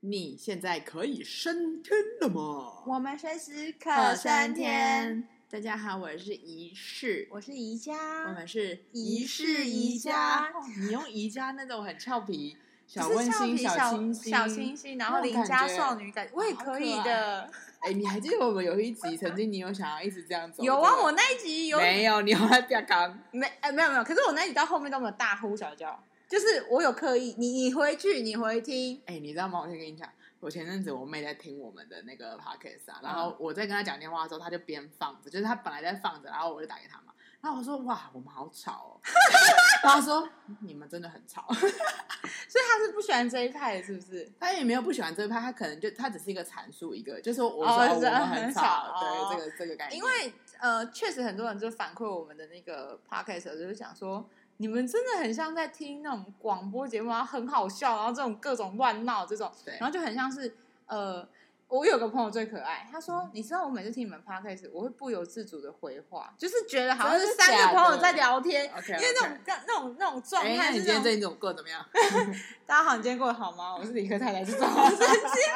[0.00, 2.84] 你现在可以升天了吗？
[2.86, 5.26] 我们随时可升天。
[5.50, 10.52] 大家好，我是仪式，我是宜家，我们是仪式宜家。
[10.78, 12.56] 你用宜家那种很俏皮、
[12.86, 17.50] 小温馨、小清新、小清新，然后邻家少女感，我也可以的。
[17.80, 20.62] 哎，你还记得我们有一集曾经你有想要一直这样走？
[20.62, 22.20] 有啊，我那一集有没有？
[22.20, 24.04] 你好像比较刚没哎，没有没有。
[24.04, 26.00] 可是我那一集到后面都没有大呼小叫。
[26.28, 29.60] 就是我有刻意，你你回去你回听，哎、欸，你知道吗？
[29.60, 30.06] 我先跟你讲，
[30.40, 39.00] 我前阵子我妹在听我们的那个 podcast 啊，然后我在跟她讲电话的时候，她就边放着，就是她本来在放着，然后我就打给她嘛，然后我说哇，我们好吵哦，
[39.82, 40.28] 然后她说
[40.60, 44.30] 你们真的很吵， 所以她是不喜欢这一派的，是不是？
[44.38, 54.28] 她也没有不喜欢这一派，她可能就她只是一个阐述一个，就是我说我们很吵，哦、对这个这个概念，因为呃，确实很多人就反馈我们的那个 podcast，就是想说。
[54.58, 59.50] 你们真的很像在听那种广播节目啊，很好笑，然后这种各种乱闹这种，
[59.80, 60.52] 然后就很像是
[60.86, 61.26] 呃，
[61.68, 70.56] 我有个朋友最可爱，他说，嗯、你知道我每次听你们 podcast，我会不由自主的回话，就是觉得好像是三个朋友在聊天，因为那种那种那种状态。
[70.56, 71.84] 那你今天这一种过得怎么样？
[72.66, 73.76] 大家好，你今天过得好吗？
[73.78, 75.06] 我是理科太太，是总 神经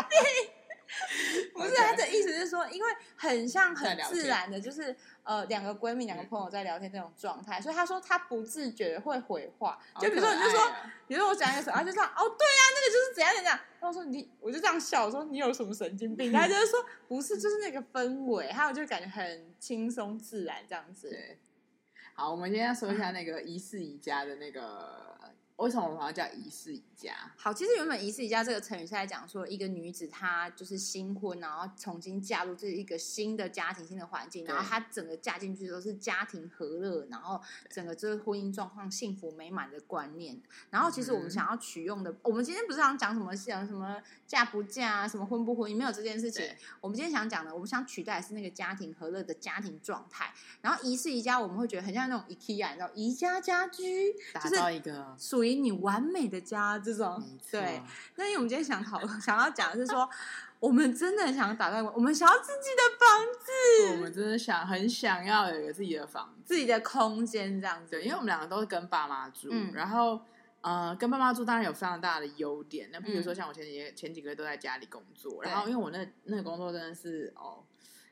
[0.08, 0.52] 病。
[1.54, 10.72] 不是他的意思是说，因为很像很自然的，就是呃两个闺蜜、两个朋友在聊天这种状态，所以他说他不自觉的会回话，就比如说你就说，
[11.08, 16.32] 比如说我讲一个什么，他就说哦对啊，那个就是怎样怎样，然后说你我就这样笑，我说你有什么神经病？
[16.32, 21.08] 他就是说不是，就是那个氛围，还有就感觉很轻松自然这样子。
[21.08, 21.38] 对，
[22.14, 25.10] 好，我们今天要说一下那个疑似宜家的那个。
[25.62, 27.12] 为什么我们要叫仪式宜家？
[27.36, 40.36] 好，其实原本仪式宜家这个成语是在讲说，一个女子她就是新婚，然后重新嫁入这一个新的家庭、新的环境，然后她整个嫁进去都是家庭和乐，然后整个这个婚姻状况幸福美满的观念。
[40.68, 46.44] 然后其实我们想要取用的，嗯、我们今天不是想讲什么讲什么嫁不嫁啊，什么婚不婚，没有这件事情。
[46.80, 50.34] 我们今天想讲的，我们想取代的是那个家庭和乐的家庭状态。
[50.60, 55.51] 然后仪式宜家，我们会觉得很像那种 IKEA，你知道宜家家居，打造一个属于。
[55.54, 57.82] 给你完美的家，这种对。
[58.16, 60.08] 那因为我们今天想讨论，想要讲的是说，
[60.58, 67.90] 我们真的想打造，我们想要自己的房子，我们真的想很想要有一个自己的房子，自己的空间这样子。
[67.90, 70.20] 对，因为我们两个都是跟爸妈住，嗯、然后
[70.60, 72.88] 呃，跟爸妈住当然有非常大的优点。
[72.92, 77.62] 那比如说像我前几个前几个月都在家里工作，嗯、然后因为我那那个工作真的是哦，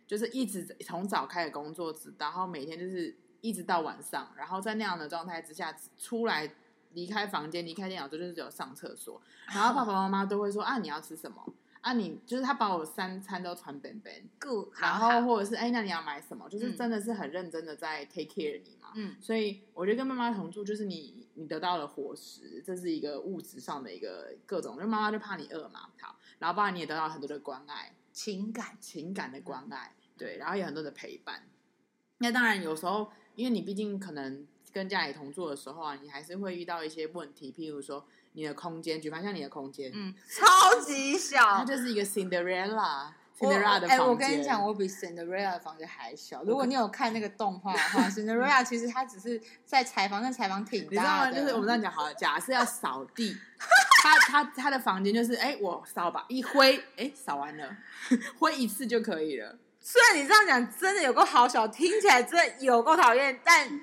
[0.06, 6.52] 就是一直从早开始工作，直到然后每天就是一直到晚上，然后在那样的状态之下出来。
[6.92, 9.20] 离开房间，离开电脑，就是只有上厕所。
[9.46, 11.54] 然后爸爸妈妈都会说：“啊，你要吃什么？
[11.80, 14.12] 啊，你就是他把我三餐都传本本。
[14.80, 16.48] 然后或者是哎，那你要买什么？
[16.48, 18.92] 就是真的是很认真的在 take care 你嘛。
[18.94, 24.76] 嗯，所以我觉得跟妈妈同住，就是你你得到了伙食，这是一个物质上的一个各种。
[24.78, 26.16] 就妈妈就怕你饿嘛，好。
[26.38, 30.36] 然后爸爸你也得到很多的关爱，情感情感的关爱，对。
[30.36, 31.44] 然后有很多的陪伴。
[32.18, 34.46] 那当然有时候，因为你毕竟可能。
[34.72, 43.90] 跟家里同住的时候啊，你还是会遇到一些问题，譬如说你的空间，举凡像你的空间，嗯，超级小，它就是一个 Cinderella，Cinderella 的房间。
[43.90, 46.42] 哎、欸，我跟你讲，我比 Cinderella 的房间还小。
[46.44, 51.30] 如果你有看那个动画的话， Cinderella 其实它只是在采访，那采访挺大的。
[51.30, 51.48] 你知道吗？
[51.48, 53.36] 就是我们这样讲好了， 假设要扫地，
[54.02, 57.76] 他他他的房间就是，哎、欸，我扫吧一挥，哎、欸，扫完了，
[58.38, 59.58] 挥一次就可以了。
[59.80, 63.80] 虽然你这样讲真的有够好小，听起来真的有够讨厌，但。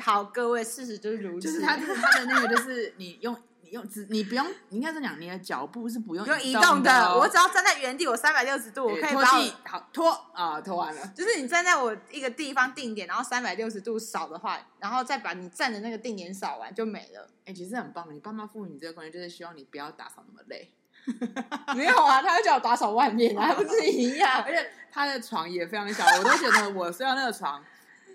[0.00, 1.48] 好，各位，事实就是如此。
[1.48, 7.14] 就是他，就是他的那个，就是你用你用只你不用，你应该是讲你的脚步是不用用移动的。
[7.18, 11.12] 我只要站在原地，我三百六十度，我可以把我好拖啊拖完了。
[11.14, 17.28] 就是你站在我一个地方定点，然后三百六十度扫的话，然后再把你站的那个定点扫完就没了。
[17.40, 18.06] 哎、欸，其实很棒。
[18.14, 20.72] 你爸妈赋予你这个观念，就是希望你不要打扫那么累。
[21.76, 24.42] 没有啊，他会叫我打扫外面，还不是一样？
[24.46, 27.62] 而且他的床也非常小，我都觉得我睡到那个床。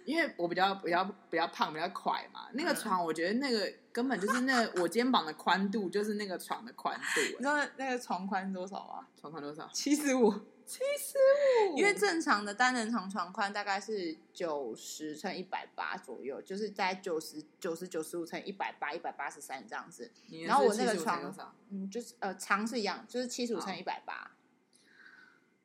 [0.05, 2.47] 因为我比较比较比较胖，比较快嘛。
[2.53, 7.21] 那个床，我觉得那个根本就是那我肩膀的宽度，就是那个床的宽度。
[7.21, 9.07] 你知道那个床宽多少吗？
[9.19, 9.69] 床宽多少？
[9.73, 10.31] 七十五，
[10.65, 11.17] 七十
[11.71, 11.77] 五。
[11.77, 20.11] 因为正常的单人床床宽大概是九十乘一百八左右，就是在九十九十九十五乘一百八一百八十三这样子。
[20.45, 21.33] 然后我那个床，
[21.69, 24.31] 嗯，就是呃长是一样，就是七十五乘一百八。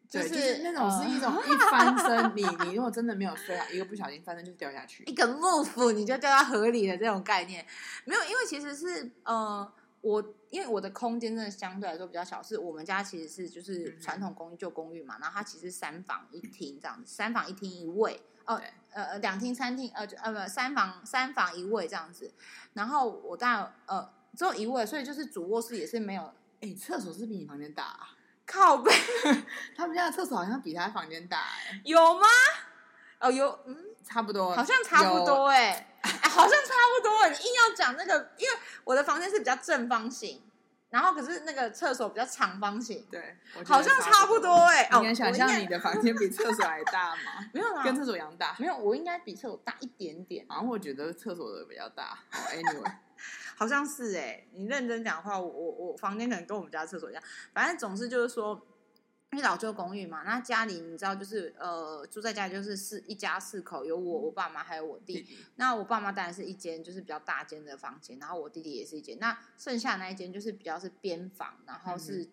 [0.08, 7.66] 就是、就是那种是一种 一翻身，你你如果真的没有睡好，一个不小心翻身就掉下去，一个 move 你就掉到河里的这种概念，
[8.04, 9.70] 没有，因为其实是呃，
[10.00, 18.60] 我因为我的空间真的相对来说比较小，是我们家其实是就是传统公寓旧公寓嘛，然后它其实三房一厅这样子，三房一厅一卫哦，
[18.92, 22.32] 呃呃两厅三厅呃呃不三房三房一卫这样子，
[22.74, 26.32] 然后我当然呃只有一卫，所以就是主卧室也是没有。
[26.62, 28.15] 哎，厕所是比你房间大啊？
[28.46, 28.92] 靠背，
[29.76, 32.26] 他们家的厕所好像比他房间大哎，有吗？
[33.18, 37.26] 哦，有，嗯，差不多，好像差不多哎，哎，好像差不多。
[37.28, 40.42] 你硬要讲那个，因为我的房间是比较正方形，
[40.90, 44.88] 然后可是那个厕所比较长方形，对，好像差不多哎。
[44.92, 47.46] 你能想象你的房间比厕所还大吗？
[47.52, 48.54] 没有啊，跟厕所一样大。
[48.58, 50.46] 没有，我应该比厕所大一点点。
[50.48, 52.18] 然后我觉得厕所的比较大。
[52.52, 52.92] Anyway。
[53.58, 57.22] 好像是哎、欸，你认真讲的话，我我我房间可能跟我们家厕所一样，
[57.54, 58.54] 反正总是就是说，
[59.32, 72.28] 因为老旧公寓嘛，那家里你知道就是呃住在家里就是四一家四口，有我我爸妈还有我弟，那我爸妈当然是一间就是比较大间的房间，然后我弟弟也是一间，那剩下那一间就是比较是边房，然后是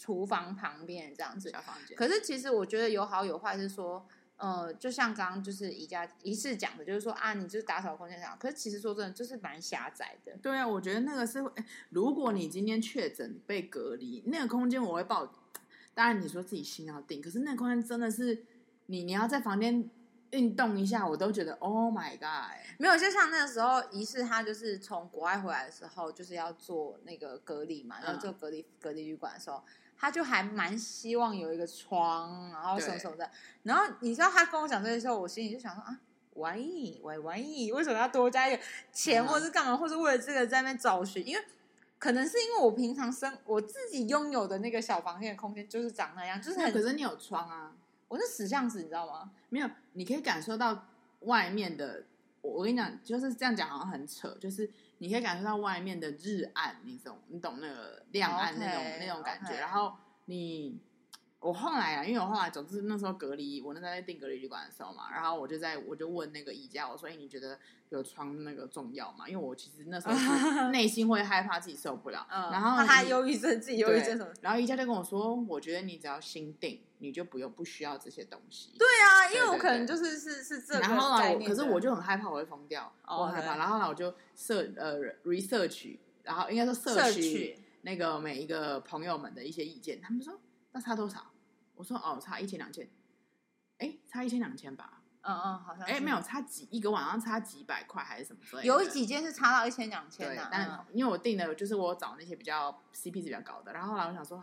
[0.00, 1.50] 厨房旁边这样子。
[1.50, 1.94] 小房间。
[1.94, 4.08] 可是其实我觉得有好有坏，是说。
[4.38, 8.38] 呃，就像刚刚就是宜家仪式讲的，就是说啊，你就是打扫空间上。
[8.38, 10.32] 可是其实说真的，就是蛮狭窄的。
[10.40, 11.52] 对啊，我觉得那个是会，
[11.90, 15.30] 如果你今天确诊被隔离，那个空间我会报。
[15.92, 18.44] 当然你说自己心要定，可是那个空间真的是
[18.86, 19.90] 你，你要在房间
[20.30, 22.56] 运动一下，我都觉得 Oh my God！
[22.78, 29.64] 没有，就像那个时候仪式他就是从国外回来的时候，就是要做那个隔离嘛，要做隔离、嗯、隔离旅馆的时候。
[29.98, 33.28] 他就还蛮希望有一个窗，然后什么什么的。
[33.64, 35.98] 然后你知道他跟我讲这些时候，我心里就想说啊，
[36.34, 38.62] 万一，万万一，为什么要多加一个
[38.92, 41.26] 钱，或是干嘛，或是为了这个在那边找寻？
[41.26, 41.44] 因为
[41.98, 46.72] 可能是因为我平常生我自己拥有的那个小房间的空间就是长那样，就是很。
[46.72, 47.72] 可是你有窗啊，
[48.06, 49.30] 我是死巷子，你知道吗？
[49.48, 50.86] 没有，你可以感受到
[51.20, 52.04] 外面的。
[52.40, 59.54] 我跟你讲，就是这样讲好像很扯，就是你可以感受到外面的日暗，你懂你懂那个亮暗那种那种感觉。
[59.58, 59.96] 然后
[60.26, 60.80] 你，
[61.40, 67.58] 我后来啊，因为我后来总之那时候隔离，我那时候在订隔离旅馆的时候嘛，然后我就在我就问那个宜家，我说：“哎，你觉得
[67.90, 74.32] 有窗那个重要吗？”因为我其实那时候是 内心会害怕自己受不了，嗯、然后他忧郁症，自己忧郁症什么。
[74.40, 78.70] 然后宜家就跟我说：“我觉得你只要心定。”你就不用不需要这些东西。
[78.76, 80.80] 对啊，因为我可能就是是是这个。
[80.80, 83.56] 然后呢，可是我就很害怕我会疯掉，我很害怕。
[83.56, 90.00] 然后呢，我就设呃 research，然后应该说摄取那个每一个朋友们的一些意见。
[90.00, 90.40] 他们说
[90.78, 91.26] 那差多少？
[91.74, 92.88] 我说哦，差一千两千。
[93.78, 95.02] 哎，差一千两千吧。
[95.22, 95.84] 嗯嗯，好像。
[95.84, 98.66] 哎，没有差几一个晚上差几百块还是什么之类的。
[98.66, 103.72] 有几件是差到一千两千的，但因为我订的就是我找那些比较 CP 值比较高的。
[103.72, 104.40] 然后后来我想说。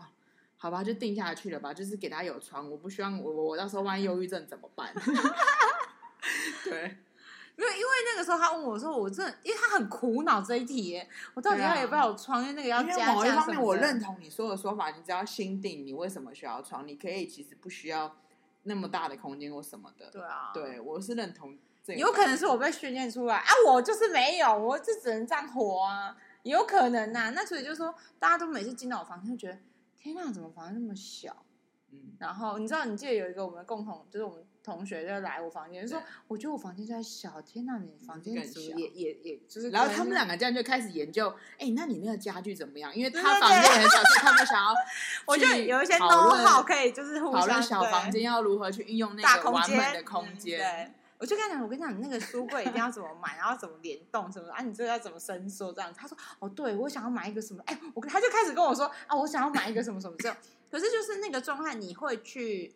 [0.58, 1.72] 好吧，就定下去了吧。
[1.72, 4.90] 就是给他有床，我不希望我我到时候万一忧郁症怎么办？
[6.64, 6.96] 对，
[7.56, 12.42] 没有，因为那个时候他问我说，我真的，因为他很苦恼这一题耶，我到底要不要有床？
[12.42, 16.86] 因为那个要加某一方面，我认同你说的说法，你只要心定，你为什么需要床？
[16.86, 18.14] 你可以其实不需要
[18.64, 20.10] 那么大的空间或什么的。
[20.10, 21.98] 对啊，对，我是认同这个。
[21.98, 27.30] 有可能是我被训练出来啊，我就是没有，我就只能这样活啊，有可能呐、啊。
[27.30, 29.58] 那所以就是说，大家都每次进到我房间就觉得。
[29.98, 31.34] 天呐，怎么房间那么小？
[31.90, 39.70] 嗯，然后你知道，你记得有一个我们的共同，就是我们同学就来我房间，就说：“我觉得我房间在小。”天呐，你房间也也也就是。
[39.70, 42.92] 然后他们两个这样就开始研究，哎，那你那个家具怎么样？
[42.94, 44.74] 因为他房间很小，所以他们想要，
[45.24, 50.92] 我就有一些 know-how 可以就是互相讨论小房间要如何去运用那个完美的空间。
[51.18, 54.60] 我就跟他讲，我跟你讲，你那个书柜一定要怎么买，然后怎么联动什么啊？
[54.62, 55.90] 你这个要怎么伸缩这样？
[55.96, 57.62] 他说：“哦，对，我想要买一个什么？
[57.64, 60.36] 哎，我他就开始跟我说啊，我想要买一个什么什么这样。
[60.70, 62.74] 可是就是那个状态，你会去，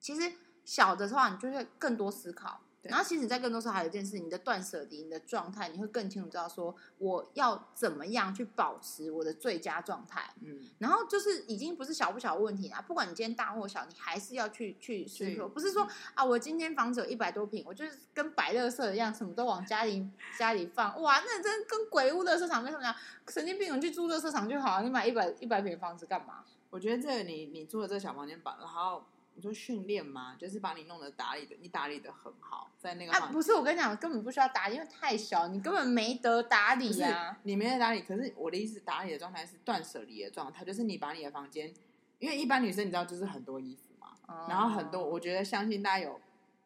[0.00, 0.30] 其实
[0.68, 2.60] 小的话你就会更多思考。
[2.82, 10.32] 然后其实，在更多时候还有一件事，你的断舍离，你的状态，你会更清楚知道说，我要怎么样去保持我的最佳状态。
[10.42, 20.08] 嗯，然后就是已经不是小不小的问题啊，不管你今天大或小，你还是要去去思考，不是说啊，我今天房子有一百多平，我就是跟摆垃圾一样，什么都往家里
[20.38, 22.94] 家里放，哇，那真跟鬼屋垃圾场没什么样，
[23.26, 26.44] 神经病，你去租垃圾场就好，你买一百一百平房子干嘛？
[26.70, 29.02] 我觉得这个你你租的这个小房间吧，然后。
[29.38, 30.34] 你说训练吗？
[30.36, 33.12] 就是把你弄得打理的，你打理的很好，在那个。
[33.12, 37.38] 啊，不是，我跟你讲，根本不需要打理，因为太小，你根本没得打理呀、啊。
[37.44, 41.72] 你没得打理，可是我的意思，打理的状态是断舍离的状态，就是你把你的房间，
[42.18, 46.20] 因为一般女生你知道就是很多衣服嘛，哦、然后很多，我觉得相信大家有，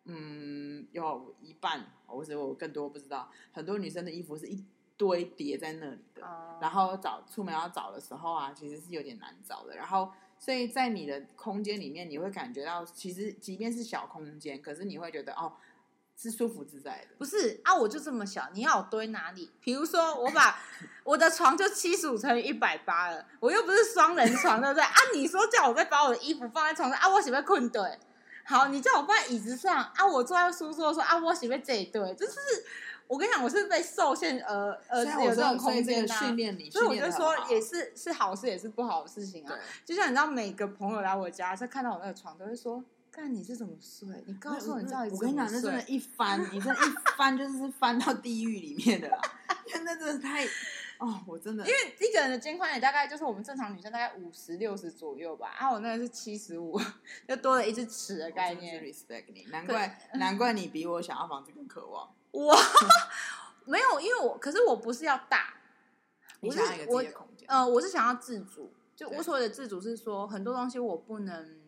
[0.06, 4.64] 嗯，有一半，或者我更多不知道，很多女生的衣服是一
[4.96, 10.10] 堆叠在那里的，哦、然后找出门要找的时候啊，其实是有点难找的，然后。
[10.44, 15.52] 所以在你的空间里面，你会感觉到，其实即便是小空间，可是你会觉得哦，
[16.16, 17.14] 是舒服自在的。
[17.16, 19.52] 不是啊，我就这么小，你要我堆哪里？
[19.60, 20.58] 比如说，我把
[21.04, 24.82] 我的床就七十五乘以一百八了，我又不是双人床，对不对？
[24.82, 27.80] 啊，你说叫我再把我的衣服放在床上啊，我喜欢困对。
[28.44, 32.34] 好，你叫我放在椅子上啊，我坐在书桌说啊，我喜欢这一对，就是
[33.06, 39.54] 我跟你讲，我是被受限而而有这种空间的训练你，所以我就说也是是好事，也是不好的事情啊。
[39.84, 42.82] 就像你知道，每个朋友来我家，他看到我那个床，都会说
[43.12, 44.08] ：“看你是怎么睡？
[44.26, 49.20] 你告诉我，你知道你我跟你讲，那真的，一翻，你这一翻就是 翻到地狱里面的啦，
[49.66, 50.46] 因为那真的太……
[50.98, 56.80] 哦，我真的，因为一个人的肩宽也大概就是我们正常女生大概五十六十左右吧，啊，我那个是七十五，
[57.26, 58.80] 就多了一只尺的概念。
[58.80, 62.08] respect 你，难怪难怪你比我想要房子更渴望。
[62.32, 62.54] 我
[63.64, 65.54] 没有，因为我可是我不是要大，
[66.40, 67.48] 你想要一个自己的空间。
[67.48, 71.62] 呃，我是想要自主，就我所谓的自主是说很多东西我不能。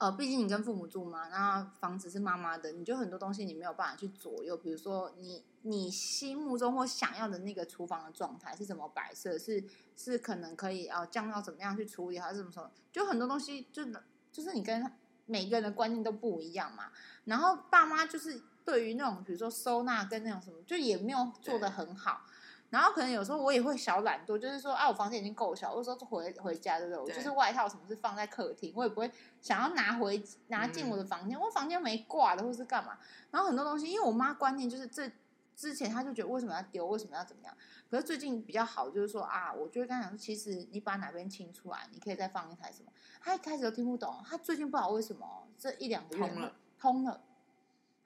[0.00, 4.56] 呃，毕竟你跟父母住嘛，那房子是妈妈的，你就很多东西你没有办法去左右。
[4.56, 9.64] 比如说你，你你心目中或想要的那个厨房的状态是怎么摆设，是
[9.96, 12.70] 是可能可以呃降到怎么样去处理，还是怎么什么？
[12.92, 13.84] 就很多东西就
[14.30, 14.88] 就是你跟
[15.26, 16.92] 每个人的观念都不一样嘛。
[17.24, 22.20] 然后爸妈就是对于那种比如说收纳跟那种什么，就也没有做的很好。
[22.68, 27.02] 然后可能有时候我也会小懒惰，就是说啊，我房间已经够小，有时候回回家对不对？
[27.02, 29.10] 我就是外套什么是放在客厅，我也不会
[29.40, 32.98] 想要拿回拿进我的房间，嗯、我房间没挂的或是干嘛。
[33.30, 35.10] 然后很多东西，因为我妈观念就是这
[35.56, 37.56] 之前她就觉得为什么要丢，为什么要怎么样？
[37.90, 42.92] 可是最近比较好，就是说啊，我就会跟她讲说，其实你把哪边清出来，你可以再放一台什么。
[43.22, 47.22] 她一开始都听不懂，她最近不知道为什么这一两个月通了，通了。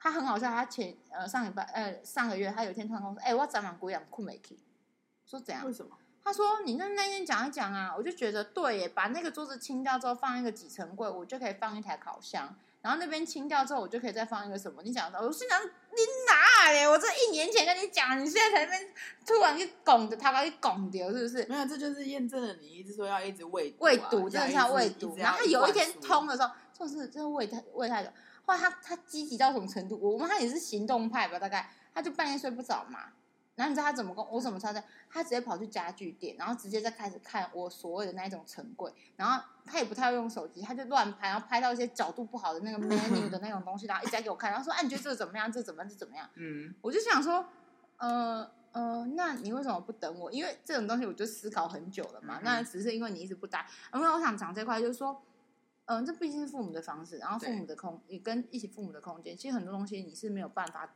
[0.03, 4.59] 她很好笑，他前呃上礼拜呃上个月，他有一天突然跟我说，哎、欸，我早晚鬼养困没起。
[5.25, 5.65] 说怎样？
[5.65, 5.95] 为什么？
[6.25, 12.53] 他说：“你那那天讲一讲啊，我就觉得对耶，把那个桌子清掉之后，放一个几层柜，我就可以放一台烤箱。
[12.81, 14.81] 然后那边清掉之后，我就可以再放一个什么？
[14.83, 16.85] 你讲的，我心想你哪嘞？
[16.85, 18.93] 我这一年前跟你讲，你现在才那边
[19.25, 21.45] 突然就拱着他把你拱掉，是不是？
[21.45, 25.15] 没有，这就是验证了你一直说要一直喂喂毒，真的是要喂毒。
[25.17, 28.09] 然后他有一天通的时候，就是真的喂太喂太久。
[28.45, 29.97] 后来他他积极到什么程度？
[29.99, 33.09] 我们他也是行动派吧，大概他就半夜睡不着嘛。”
[33.55, 34.81] 然后你知道他怎么跟我怎么操作？
[35.07, 38.91] 他直接跑去家具店，然后直接再开始看我所谓的那一种层柜。
[39.15, 44.49] 然后他也不太会用手机，他就乱拍，然后拍到一些角度不好的那个 menu 的那种东西，然后一直在给我看。
[44.49, 45.51] 然后说：“哎、啊，你觉得这个怎么样？
[45.51, 45.87] 这个、怎么样？
[45.87, 47.45] 这怎么样？”嗯，我就想说，
[47.97, 50.31] 呃呃，那你为什么不等我？
[50.31, 52.39] 因为这种东西我就思考很久了嘛。
[52.39, 53.67] 嗯、那只是因为你一直不答。
[53.93, 55.21] 因为我想讲这块，就是说，
[55.85, 60.95] 嗯、呃，这毕竟是父母的方式，然后父母的空，你跟一起父母的空间，其实很多东西你是没有办法，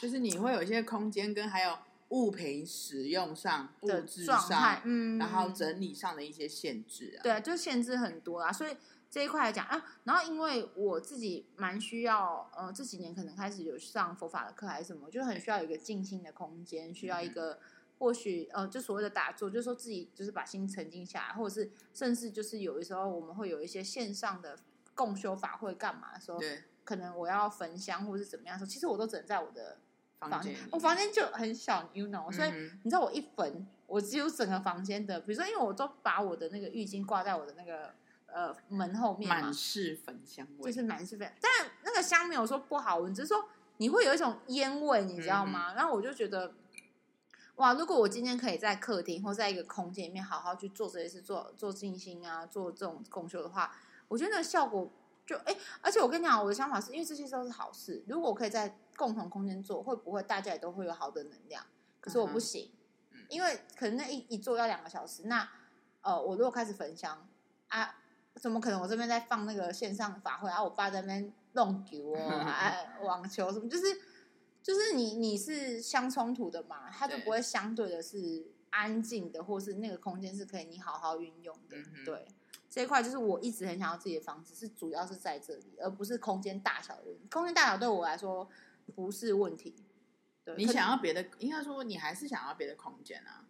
[0.00, 1.78] 就是你会有一些空间跟还有。
[2.10, 8.50] 物品使用上、布置上，嗯，然后整理上的一些限制啊，对，就限制很多啊。
[8.50, 8.74] 所以
[9.10, 17.58] 这一块来讲啊，然后因为我自己蛮需要，呃，这几年可能开始有上佛法的课还是什么，就很需要有一个静心的空间，需要一个、嗯、
[17.98, 24.58] 或许呃，就所谓的打坐，就是说自己就是把心沉静下来，或者是甚至就是有的时候我们会有一些线上的
[24.94, 29.78] 共修法会干嘛的时候，对，可能我要焚香或者是怎么样的时候，其实我都只能在我的。
[30.20, 32.50] 房间，我房间就很小，you know，所以
[32.82, 37.94] 你知道我一焚，我只有整个房间的，比如说，因为我都把我的那个浴巾挂在我的那个
[38.26, 45.72] 呃门后面嘛，满是焚香味，就是满是焚，但那个香没有说不好闻，只是说你会有一种烟味，你知道吗？
[45.72, 46.52] 嗯、然后我就觉得，
[47.58, 53.72] 哇，如果我今天可以在客厅或在一个空间里面好好去做这些事，做做静心啊，做这种共修的话，
[54.08, 54.90] 我觉得那个效果
[55.24, 58.76] 就哎，而且我跟你讲，我的想法是因为这些都是好事，如果我可以在。
[58.98, 61.64] 共同空间做会不会大家也都会有好的能量？
[62.00, 62.68] 可是我不行，
[63.12, 65.22] 嗯、因为可能那一一做要两个小时。
[65.26, 65.48] 那
[66.02, 67.24] 呃，我如果开始焚香
[67.68, 67.94] 啊，
[68.34, 68.80] 怎么可能？
[68.82, 72.74] 我这边在放那个线上法会啊，我爸在那边弄球哦， 啊，
[73.04, 73.84] 网球什么，就是
[74.68, 81.78] 就是你你是相冲突的嘛，它就不会相对的是安静的，或是那个空间是可以你好好运用的。
[81.78, 82.28] 嗯、对，
[82.68, 87.04] 这一块就是我一直很想要自己的房子，是主要是在这里，而不是空间大小的。
[87.30, 88.46] 空间大小对我来说。
[88.94, 89.76] 不是问题，
[90.42, 93.44] 对，你想要别的，应该说你还是想要别的空间啊。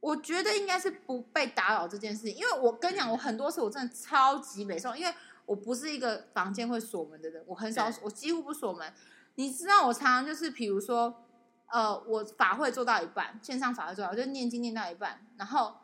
[0.00, 5.14] 我觉得应该是不被打扰这件事情，因为我跟你讲，我很多次我真的超级美受，因为
[5.46, 8.92] 我不是一个房间会锁门的人，我很少，我几乎不锁门。
[9.38, 11.24] 你知道，我常常就是，比如说，
[11.70, 15.74] 呃，我法会做到一半，线上法会做到，我就念经念到一半，然后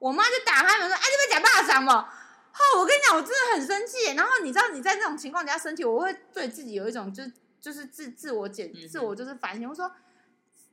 [0.00, 2.08] 我妈就打开门说：“哎，你们讲大声嘛？”
[2.52, 4.12] 哦，我跟你讲，我真的很生气。
[4.14, 7.32] 然后你知道，你在那种情况底下生气，我会对自己有一种就是。
[7.64, 9.66] 就是自自我检，自我就是反省。
[9.66, 9.90] 我说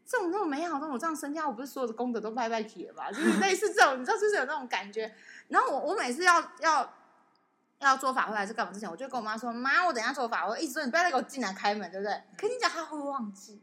[0.05, 3.09] 这种这种美好，这种这样身家，我不是所有的功德都拜拜铁吧？
[3.09, 5.15] 就是类似这种，你知道，就是有那种感觉。
[5.47, 6.93] 然后我我每次要要
[7.85, 13.61] 要做法会还是干嘛之前，我就跟我妈说：“妈，我等一下做法会，我一直说你不要再给我进来开门，对不对？”可你讲他会忘记，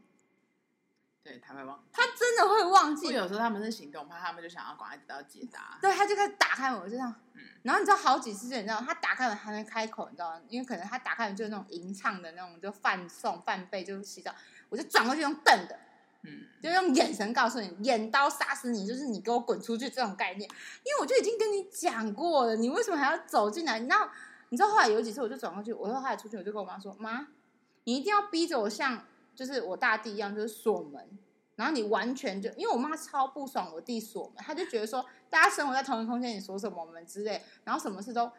[1.23, 3.07] 对他会忘记，他真的会忘记。
[3.13, 5.77] 有时候他们是行动派，他们就想要赶快得到解答。
[5.81, 7.43] 对，他就开始打开门，我就这样，嗯。
[7.63, 10.41] 然后你知道好几次，你知道他打开门还没开口，你知道吗？
[10.47, 14.33] 因为可能他打开门就是那种吟唱的那种，就饭送饭备，就是洗澡，
[14.69, 15.77] 我就转过去用瞪的，
[16.23, 20.49] 嗯，就用眼神告诉你，眼刀杀死你，就是你给我滚出去这种概念。
[20.83, 23.79] 因为我就已经跟你讲过了，你为什么还要走进来？
[23.79, 24.09] 你知道
[24.49, 27.27] 你知道后来有几次，我就转过去，我说后来出去，我就跟我妈说：“妈，
[27.85, 31.07] 你一定要逼着我像就是我大弟一样，就是锁门。”
[31.55, 38.31] 然后你完全就，因为我妈超不爽我弟锁门，她就觉得说大家生活在同一个空间，你锁什么门之类，然后什么事都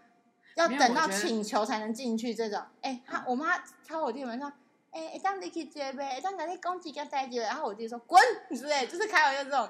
[0.57, 2.63] 要等到请求才能进去这种。
[2.81, 4.51] 哎，她我妈敲我弟门说，
[4.91, 8.21] 哎，当你去接呗，当你公鸡跟在接，然后我弟说滚
[8.51, 9.69] 之类，就是开玩笑这种。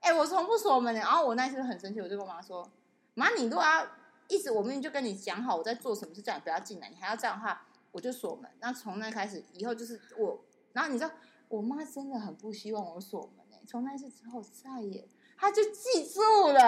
[0.00, 2.68] 哎，我从不锁门的，然后我那次很生气，我就跟我妈说，
[3.14, 3.86] 妈，你如果要
[4.28, 8.50] 一直我明明就跟你讲好我在做什么事，叫你不要进来，你还要这样的话，我就锁门。
[8.60, 11.10] 那从那开始以后就是我，然后你知道。
[11.48, 15.06] 我妈真的很不希望我锁门诶，从那次之后再也，
[15.38, 16.60] 她就记住了。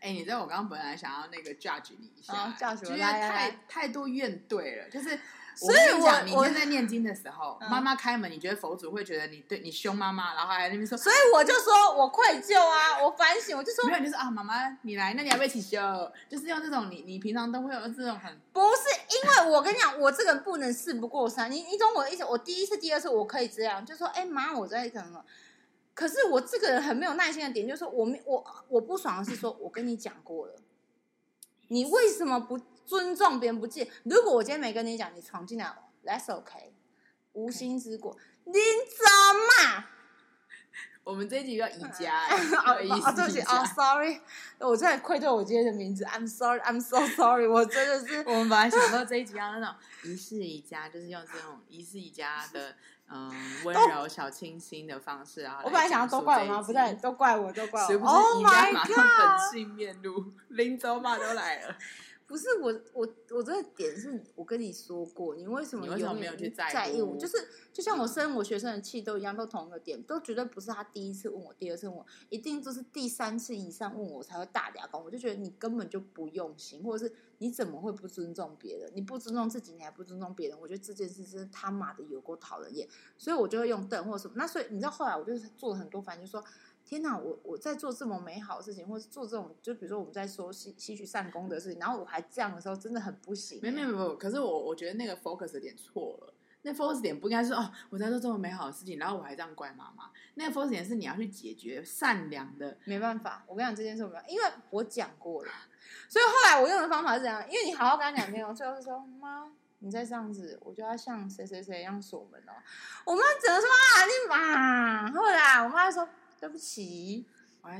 [0.00, 5.16] 哎、欸，你知道我刚刚本来想要那个 judge 你一下，judge 觉得太太多怨怼了，就是。
[5.58, 15.78] 所以我，我你现在念经的时候，妈妈开门，你觉得佛祖会觉得你对你凶妈妈，然后还在那边说，所以我就说我愧疚啊，我反省，我就说没有，就是啊，妈妈你来，那你要不要一起修？
[16.28, 22.24] 就是用这种你你平常都会有这种很不是，因为我跟你讲，我这个人不能事不过三，你你懂我的意思？
[22.24, 25.24] 我第一次、第二次我可以这样，就说哎妈，我在干嘛？
[25.92, 30.54] 可是我这个人很没有耐心的点，就是说我没我我不爽的是说，我跟你讲过了，
[31.66, 32.56] 你为什么不
[32.88, 33.88] 尊重别人不记？
[34.04, 35.70] 如果我今天没跟你讲，你闯进来。
[36.04, 36.72] That's okay，
[37.34, 39.04] 无心之过，你怎
[39.76, 39.84] 么？
[41.04, 42.24] 我们这一集要宜家，
[42.64, 42.76] 哦，
[43.14, 44.20] 对不起，哦，Sorry，
[44.58, 48.18] 我真的愧对我今天的名字，I'm sorry，I'm so sorry，我真的是。
[48.28, 52.74] 我们本来想到这一集要那种一世宜家，就是用这种一世宜家的
[53.10, 53.30] 嗯
[53.64, 55.60] 温柔小清新的方式啊。
[55.64, 56.62] 我本来想要都怪我吗？
[56.62, 57.86] 不对，都怪我，都怪我。
[57.86, 61.76] 是不是宜家马上本性面露，林州骂都来了。
[62.28, 66.72] 不是我，我我这个点是我跟你说过，你为什么永远没有去在意？
[66.74, 74.98] 在意我就是就像我生我学生的气都一样，都同一个点，都绝对不是他第一次问我，第二次问我，一定就是第三次以上问我才会大牙膏。
[74.98, 78.92] 我就觉得你根本就不用心，或者是你怎么会不尊重别人？
[78.94, 80.60] 你不尊重自己，你还不尊重别人？
[80.60, 82.86] 我觉得这件事是他妈的有够讨人厌，
[83.16, 84.34] 所以我就会用瞪或者什么。
[84.36, 86.44] 那所以你知道后来我就是做了很多，反正就说。
[86.88, 93.60] 天哪，我我在做这么美好的事情，或者做这种，就比如说我们在说吸吸取善功的事情，然后我还这样的时候，真的很不行。
[93.62, 96.32] 没没没有，可是我我觉得那个 focus 点错了。
[96.62, 100.10] 那 focus 点不应该是哦，我在做这么美好的事情，然后我还这样怪妈妈。
[100.36, 102.78] 那个 focus 点是你要去解决善良的。
[102.86, 105.52] 没办法，我跟你讲这件事我没有，因为我讲过了。
[106.08, 107.44] 所以后来我用的方法是怎样？
[107.50, 112.52] 因为你好好跟他讲没有，最后是说妈，你再这样子，我就要像谁谁谁一样锁门哦。
[113.04, 115.12] 我妈只能说啊，你妈。
[115.12, 116.08] 后来我妈说。
[116.38, 117.26] 对不起，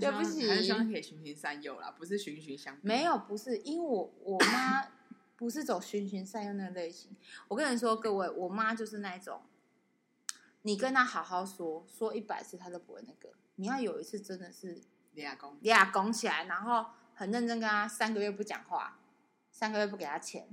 [0.01, 2.77] 对不起，还是希望可以循循善诱啦，不是循循相。
[2.83, 4.89] 没有，不是，因为我我妈
[5.37, 7.15] 不是走循循善诱那个类型。
[7.47, 9.43] 我跟你说，各位，我妈就是那种，
[10.63, 13.33] 你跟她好好说，说一百次她都不会那个。
[13.55, 14.81] 你要有一次真的是
[15.15, 18.99] 俩拱俩拱起来，然后很认真跟她三个月不讲话，
[19.53, 20.49] 三个月不给她钱，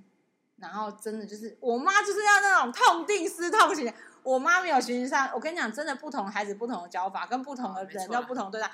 [0.58, 3.92] 然后真的就是我妈就是要那种痛定思痛型。
[4.26, 8.72] 我妈没有循循善，我跟你讲，真的不同孩子不同的教法，跟不同的人都不同，对吧？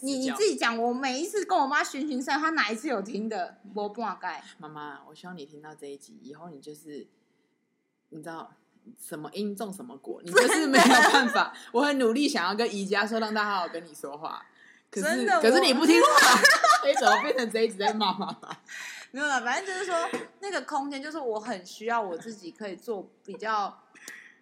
[0.00, 3.58] 你你自己讲，我每一次跟我妈循循善，她哪一次有听的？
[3.74, 4.42] 我不敢盖。
[4.56, 7.06] 妈妈，我希望你听到这一集以后，你就是
[8.08, 8.50] 你知道
[8.98, 11.52] 什么因种什么果，你就是 没有办法。
[11.72, 14.46] 我很努力想要跟宜家说，让他好好跟你说话，
[14.90, 16.08] 可是可是你不听话，
[16.88, 18.56] 你怎么变成这一集在骂妈妈？
[19.12, 19.94] 没有了，反正就是说
[20.40, 23.82] 那个空间，就是我很需要我自己可以做比较。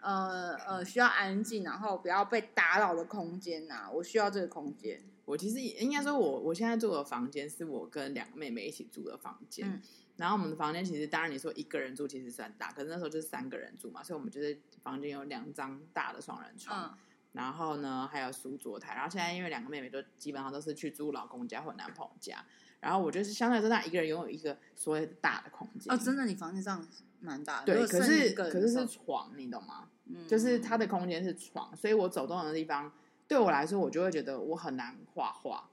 [0.05, 3.91] 呃呃，需要安静，然后不要被打扰的空间呐、啊。
[3.91, 5.03] 我需要这个空间。
[5.25, 9.67] 我其实应该说我，我我现在住的房间是我跟两个妹妹一起住的房间。
[9.67, 9.81] 嗯、
[10.19, 16.99] 然后我们的房间其实，当然你说一个人住其实算大，可是那时候就是三个人住嘛，所以我们就是房间有两张大的双人床，嗯、
[17.33, 18.95] 然后呢还有书桌台。
[18.95, 22.45] 然后现在因为两个妹妹都基本上都是去住老公家或男朋友家，
[22.81, 25.91] 然后我就是相对来说，那一个人拥有一个所谓的大的空间。
[25.91, 26.87] 哦，真的，你房间这样
[27.21, 27.73] 蛮大的。
[27.73, 29.89] 对，可是可是是床，你懂吗？
[30.29, 32.93] 就是它的空间是床，所以我走动的地方
[33.27, 35.69] 对我来说，我就会觉得我很难画画，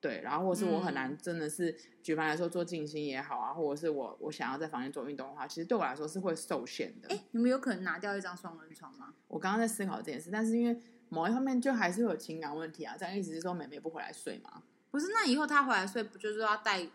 [0.00, 7.08] 对，然后或是我很难真的是举凡来说做静心也好啊，或者是我我想要在房间做运动的话，其实对我来说是会受限的。
[7.08, 9.14] 哎，你们有可能拿掉一张双人床吗？
[9.28, 14.62] 我刚刚在思考这件事，但是因为某一方面就还是会有情感问题啊，这样意思是说妹妹不回来睡吗？
[14.90, 16.86] 不是，那以后她回来睡不就是要带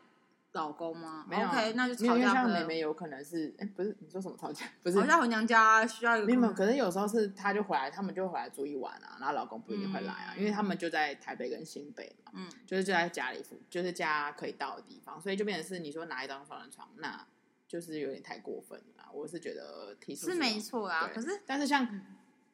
[0.53, 1.25] 老公吗？
[1.29, 2.13] 没有，OK，那就吵架。
[2.15, 4.65] 因为像妹妹有可能是，哎，不是你说什么吵架？
[4.81, 6.27] 不是吵架回娘家需要一个。
[6.27, 17.27] 没有，可是有时候是她就回来，他们就回来住一晚啊，然后老公不一定会来啊，因为他们就在台北跟新北嘛，嗯，就是就在家里，就是家可以到的地方，所以就变成是你说拿一张双人床，那
[17.67, 19.05] 就是有点太过分了。
[19.13, 21.87] 我是觉得提出是没错啊，可是但是像。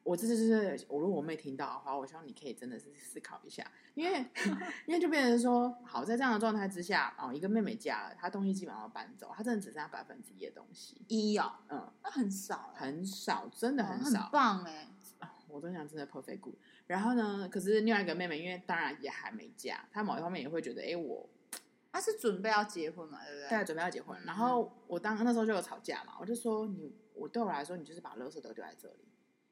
[0.06, 4.24] 我这次就是，我如果我妹听到的话，我希望你可以真的是思考一下，因为
[4.86, 14.88] 因为就变成说，好，在这样的状态之下，哦，一个妹妹嫁了，她东西基本上要搬走，她真的只剩下百分之一的东西，一哦，嗯，那很少，很少，真的很少，很棒哎，
[15.48, 16.54] 我都想真的 perfect good。
[16.86, 21.28] 然后呢，可是另外一个妹妹，因为当然也还没嫁，她某一方面也会觉得，哎，我，
[21.90, 23.48] 她是准备要结婚嘛，对不对？
[23.48, 24.16] 对，准备要结婚。
[24.24, 29.00] 然后我当那时候就有吵架嘛，我就说你，我对我来说，你就是把垃圾都丢在这里。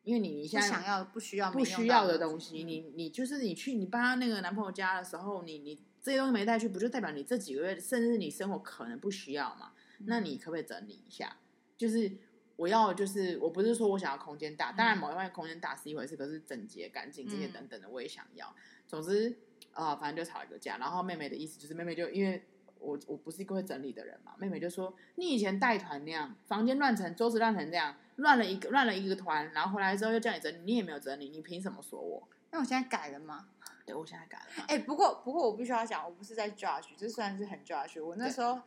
[0.05, 9.73] 因为你你现在想要不需要不需要的东西，你你就是你去你搬到那个男朋友家的时候，你你这些东西没带去，不就代表你这几个月甚至你生活可能不需要嘛？
[9.99, 11.39] 嗯、那你可不可以整理一下？
[11.79, 12.13] 就是
[12.57, 18.47] 我要就是我不是说我想要空间大，当然某一方面空间大是一回事，可是整洁干净这些等等的我也想要。
[18.49, 18.55] 嗯、
[18.87, 19.31] 总之
[19.73, 20.77] 啊、呃，反正就吵一个架。
[20.77, 22.45] 然后妹妹的意思就是妹妹就因为
[22.79, 27.97] 我我不是一个会整理的人嘛，妹妹就说你以前带团那样，房间乱成桌子乱成这样。
[28.17, 32.29] 乱了一个乱了一个团，然后回来之后又叫你整理，你也没有整理，你凭什么说我？
[32.51, 33.49] 那我现在改了吗？
[33.85, 34.45] 对，我现在改了。
[34.69, 38.03] 哎、欸，不过不过我必须要讲，我不是在 judge，这算是很 judge。
[38.03, 38.61] 我那时候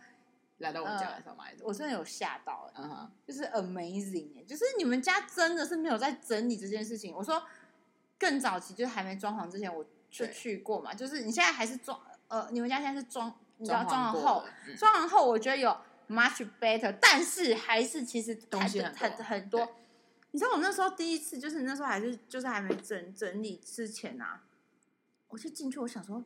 [0.57, 7.15] 来到我们家的时候嘛、呃，我真的有吓到，嗯哼，就是 amazing，就是你们家真的是没有在整理这件事情。
[7.15, 7.41] 我说
[8.19, 14.45] 更早期就是还没装潢之前，我就去过嘛，就是你现在还是装呃，你们家现在是装，你知道装潢后，
[14.77, 15.75] 装潢、嗯、后我觉得有。
[16.09, 19.75] Much better，但是还是其实东西很很很多。
[20.31, 24.43] 你知道我那时候第一次，就是那时候还是就是还没整整理之前啊，
[25.27, 26.23] 我就进去，我想说，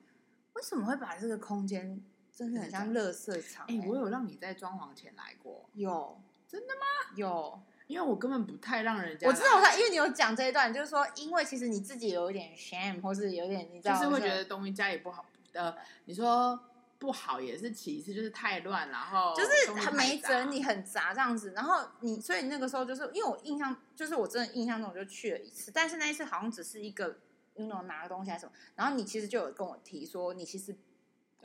[0.53, 1.99] 为什么会把这个空间
[2.31, 3.65] 真的很像垃圾场？
[3.69, 7.15] 哎、欸，我有让你在装潢前来过，有真的吗？
[7.15, 9.27] 有，因为我根本不太让人家。
[9.27, 15.25] 我知道，我因为你有讲这一段，就是说，因为其实你自己有一点 shame，或是有点你知道，就是会觉得东西家里不好。
[15.53, 16.67] 呃，你说。
[17.01, 21.51] 不好也是其次，就是太乱，然后就是很没整理，很杂这样子。
[21.55, 27.17] 然后你，所以那个时候就是因为我印象，就是我真的印象中我就去了一次，但是那一次好像只是一个
[27.55, 28.51] 那种拿个东西还是什么。
[28.75, 30.75] 然后你其实就有跟我提说，你其实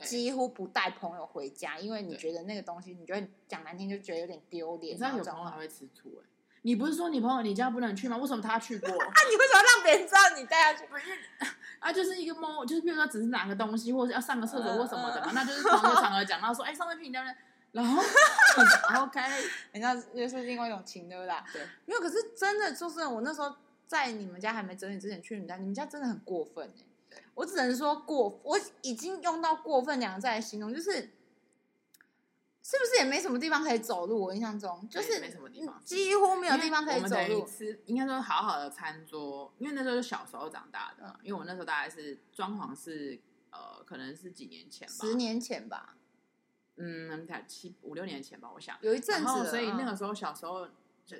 [0.03, 4.93] 几乎不带朋友回家，因为你觉得那个东西，你觉得讲难听就觉得有点丢脸。
[4.93, 6.29] 你知道有朋友还会吃醋哎、欸？
[6.63, 8.17] 你不是说你朋友你家不能去吗？
[8.17, 8.89] 为什么他去过？
[8.89, 10.85] 啊， 你为什么让别人知道你带他去？
[10.87, 11.05] 不 是
[11.79, 17.31] 啊，就是一个猫，就是比如说只是拿个东西，或者要上个厕所或什么的嘛，呃、那就是同一个场合讲到说，哎、欸，上次去你家呢，
[17.71, 18.01] 然后
[19.03, 19.21] OK，
[19.71, 21.23] 人家又是另外一种情对不。
[21.53, 26.69] 对，没有，可是真的就是我那时候在你们家还没整理之前去你们家，你们家真的很过分
[27.35, 31.11] 我只能说过，我已经用到过分两个字来形容，就是。
[32.67, 34.21] 是不是也没什么地方可以走路？
[34.25, 37.47] 我印象中就是没什么地方，几乎没有地方可以走路。
[37.47, 41.05] 吃应该说好好的餐桌，因为那时候是小时候长大的。
[41.07, 43.17] 嗯、因为我那时候大概是装潢是
[43.51, 45.95] 呃，可能是几年前吧，十年前吧，
[46.75, 49.49] 嗯，才七五六年前吧，我想有一阵子。
[49.49, 50.71] 所以那个时候小时候，嗯、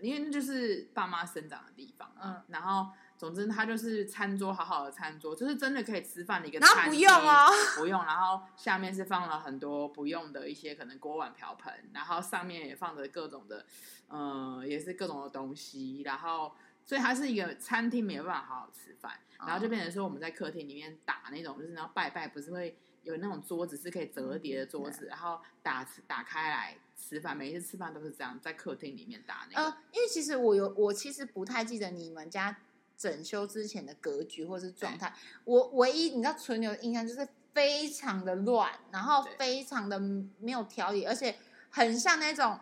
[0.01, 2.91] 因为那就是爸妈生长的地方，嗯，然后。
[3.17, 6.93] 总之，它就是餐桌，好好的餐桌，就是真的可以吃饭的一个餐桌。
[6.93, 7.99] 不用哦， 不用。
[8.05, 13.65] 然后下面是放了很多不用的一些可能锅碗瓢盆，然后上面也放着各种的，
[14.07, 16.03] 呃，也是各种的东西。
[16.03, 16.53] 然后，
[16.85, 19.19] 所以它是一个餐厅，没有办法好好吃饭。
[19.39, 27.35] 然后就变成说我们在客厅里面打那种，就是然后拜拜，不是会有那种桌子是可以折叠的桌子，然后打打开来吃饭。
[27.35, 29.69] 每一次吃饭都是这样，在客厅里面打那个。
[29.69, 32.55] 呃，因为其实我有，我其实不太记得你们家。
[32.97, 41.35] 整修之前的格局或是状态，我唯一你知道存留的印象就是非常的乱，然后非常的没有条理，而且
[41.69, 42.59] 很像那种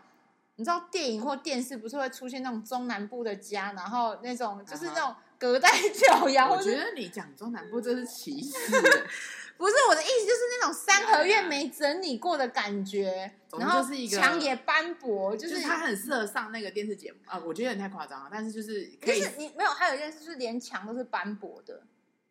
[0.58, 6.50] 你知道电影或电视不是会出现那种中南部的家，然后那种就是那种隔代 教养。
[6.50, 8.52] 我觉得你讲中南部这是歧视。
[9.58, 17.40] 不是我的意思，就是那种三合院没整理过的感觉，然后墙也斑驳，就是它很适合上那个电视节目啊。
[17.46, 21.82] 我觉得有点太夸张了，但是就是可以，你没有，还有一件事就是连墙都是斑驳的。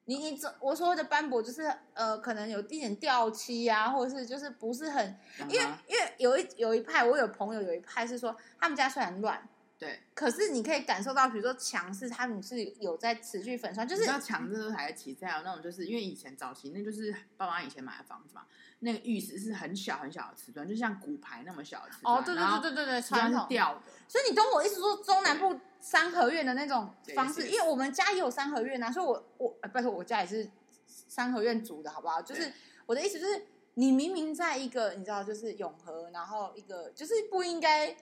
[0.07, 9.49] 你你这我说的斑驳就是呃，可能有一点掉漆啊，或者是就是不是很，因为因为有一有一派，我有朋友有一派是说他们家虽然乱。
[9.77, 18.47] 对，可是你可以感受到，比如说墙是他们是有在持续粉刷，就是你知道墙这都还在起，再有那种就是因为以前早期那就是爸妈以前买的房子嘛，
[18.79, 22.17] 那个浴室是很小很小的瓷砖，就像骨牌那么小的瓷砖。
[22.17, 23.83] 哦，对对对对对对，传统掉的。
[24.07, 30.49] 所以你懂我意思说中南部三合院的那种方式，因为我们家也有三合院啊，所以我我不是我家也是
[30.87, 32.23] 三合院组的好不好？
[32.23, 32.51] 就是
[32.87, 33.43] 我的意思就是
[33.75, 37.97] 你明明在一个你知道就是永和，然后一个就是不应该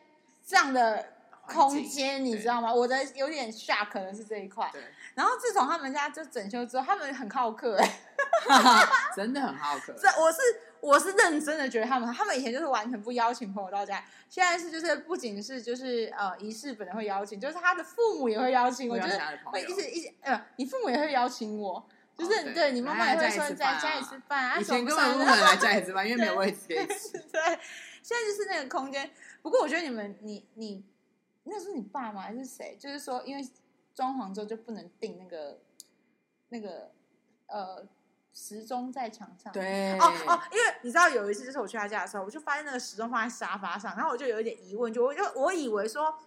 [0.47, 1.15] 这样的
[1.47, 2.73] 空间，你知道吗？
[2.73, 4.69] 我的有点 shock 可能是这一块。
[4.73, 4.83] 对。
[5.15, 7.99] 然后自从他们家就整修之后，他们很好客哎，
[9.15, 9.93] 真的很好客。
[10.01, 10.39] 这我是
[10.81, 21.87] 我是认真的觉得他们，他们以前就是完全不邀请朋友到家，现在是就是不仅是就是呃仪式本人会邀请，就是他的父母也会邀请我，就是会一直一直呃，你父母也会邀请我。
[22.15, 27.11] 就是对，对你妈妈也会说在家里吃饭啊，以前根本不可能来家里吃饭，因为 没有位置可以吃。
[27.33, 27.41] 对，
[28.03, 29.11] 现在就是那个空间。
[29.41, 30.85] 不过我觉得你们，你你
[31.45, 32.23] 那是你爸吗？
[32.23, 32.77] 还是谁？
[32.79, 33.49] 就是说，因为
[33.95, 35.61] 装潢之后就不能定那个
[36.49, 36.91] 那个
[37.47, 37.87] 呃
[38.33, 39.53] 时钟在墙上。
[39.53, 46.19] 对哦哦，因为你知道有一次就是我去他家的时候，我就发现那个时钟放在沙发上，然后我就有一点疑问，就我就我以为说。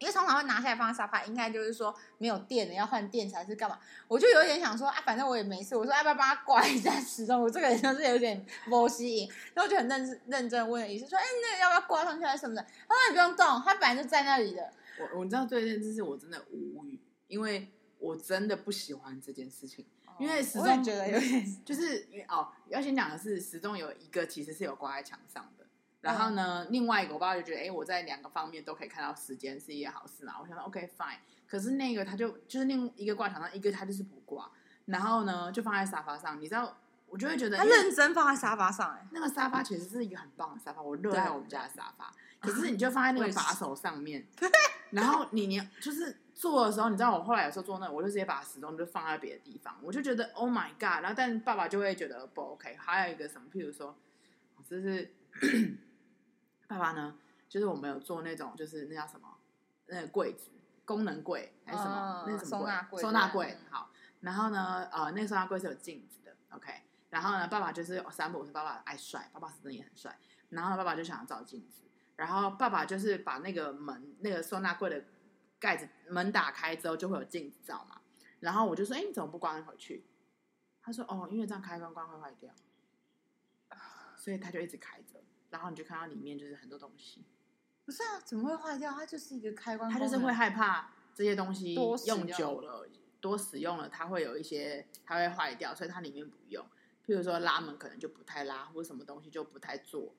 [0.00, 3.78] 因为通常会拿下来放在沙发，应该就是说没有电了，要换电才是干嘛？
[4.08, 7.40] 我就有点想说啊，反正我也没事，我说要不要帮他挂一下时钟？
[7.40, 12.62] 我这个人就是有点魔吸引，然后就很认认真问了医生说，哎，那个要不要挂上去还是什么的？
[12.88, 14.72] 他说你不用动，他本来就在那里的。
[14.98, 25.63] 我我知道这件事是我真的无语，因为我真的不喜欢这件事情，哦、因为时钟觉得有点 就是哦，要先讲的是时钟有一个其实是有挂在墙上的。
[26.04, 30.34] 然后呢，另外一个我爸爸就觉得，哎，我在两个方面都可以看到时间是一件好事嘛。
[30.38, 31.16] 我想说，OK fine。
[31.48, 34.50] 可是那个他就就是另一个挂墙上，一个他就是不挂。
[34.84, 36.38] 然后呢，就放在沙发上。
[36.38, 38.92] 你知道，我就会觉得他认真放在沙发上。
[38.92, 42.12] 哎，那个沙发其实是一个很棒的沙发，我热爱我们家的沙发。
[42.38, 44.26] 可是你就放在那个把手上面，
[44.90, 49.74] 然后你你就是坐的时候，你知道我后来有时候坐那，我就直接把时钟就放在别的地方。
[49.80, 51.02] 我就觉得 Oh my God！
[51.02, 52.76] 然后但爸爸就会觉得不 OK。
[52.78, 53.96] 还有一个什么，譬如说，
[54.68, 55.14] 就是。
[56.66, 57.16] 爸爸呢，
[57.48, 59.28] 就是我们有做那种，就是那叫什么，
[59.86, 60.50] 那个柜子，
[60.84, 62.60] 功能柜还是什么，哦、那什么柜？
[62.60, 63.02] 收纳柜。
[63.02, 63.58] 收纳柜。
[63.70, 66.72] 好，然后呢，呃，那个收纳柜是有镜子的，OK。
[67.10, 70.18] 然后呢，爸爸就是三不五时，爸爸爱帅，爸爸是真的也很帅。
[70.48, 71.82] 然后爸爸就想要照镜子，
[72.16, 75.04] 然后爸爸就是把那个门，那个收纳柜的
[75.58, 78.00] 盖子门打开之后，就会有镜子照嘛。
[78.40, 80.04] 然后我就说，哎，你怎么不关回去？
[80.82, 82.52] 他说，哦，因为这样开关关会坏掉，
[84.16, 85.22] 所以他就一直开着。
[85.54, 87.24] 然后你就看到里面就是很多东西，
[87.84, 88.18] 不是啊？
[88.24, 88.90] 怎么会坏掉？
[88.90, 92.88] 它就是一个开关，它就是会害怕这些东西用久了，
[93.20, 96.66] 多使用了，它会有一些它会坏掉，所以它里面不用。
[97.06, 100.12] 譬如说拉门可能就不太拉，或者什么东西就不太做。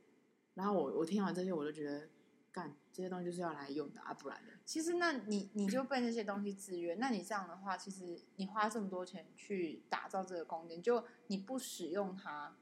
[0.54, 2.08] 然后我我听完这些，我就觉得，
[2.54, 4.54] 干这些东西就是要来用的啊，不然的。
[4.64, 12.56] 其实那你你就被那些东西制约，那你这样的话，其实你花这么多钱去打造这个空间，就你不使用它。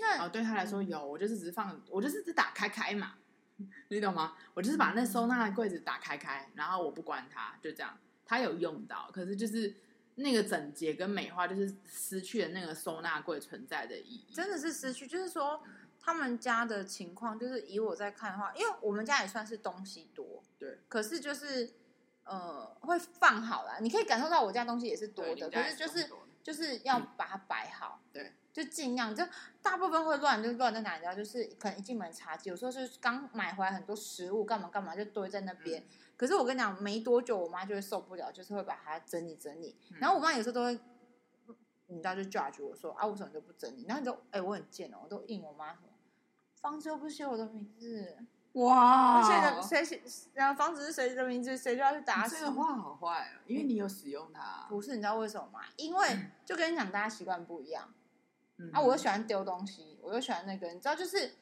[0.00, 3.14] 那哦，对他来说有，我就是只是放，我就是只打开开嘛，
[3.88, 4.36] 你懂吗？
[4.54, 7.96] 我就是把那收纳柜子打开开，然后我不关它，就这样。
[8.24, 9.74] 他有用到，可是就是
[10.14, 14.32] 那个整洁跟美化，就是失去了那个收纳柜存在的意义。
[14.32, 15.60] 真的是失去，就是说
[16.00, 21.72] 他们家的情况，就是以我在看的话，因为我们家也算是东西多，对，可是就是
[22.22, 26.08] 呃会放好啦，你可以感受到我家东西也是多的，可是就是
[26.42, 28.32] 就是要把它摆好，嗯、对。
[28.52, 29.24] 就尽量，就
[29.62, 31.14] 大部分会乱，就乱在哪里呢？
[31.14, 35.80] 就是可能一进门茶几，有时候是刚买回来很多食物，干嘛干嘛就堆在那边。
[35.80, 39.76] 嗯、可是我跟你讲，没多久我妈就会受不了，就是会把它整理整理。
[39.92, 40.76] 嗯、然后我妈有时候都会，
[41.86, 43.84] 你知道就 judge 我说啊，为什么你都不整理？
[43.86, 45.82] 然后你就哎、欸，我很贱哦，我都应我妈说，
[46.60, 48.18] 房子又不写我的名字，
[48.54, 50.02] 哇，而且谁写，
[50.34, 52.36] 然后房子是谁的名字，谁就要去打死。
[52.36, 54.66] 这个话好坏啊，因为你有使用它。
[54.68, 55.60] 不是，你知道为什么吗？
[55.76, 57.92] 因为就跟你讲，大家习惯不一样。
[58.74, 58.80] 啊！
[58.80, 61.32] 我又喜欢丢东西，我又喜欢那个，你知道，就是